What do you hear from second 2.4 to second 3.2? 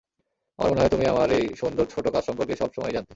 সব সময়ই জানতে।